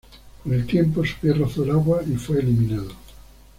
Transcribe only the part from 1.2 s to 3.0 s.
rozó el agua, y fue eliminado.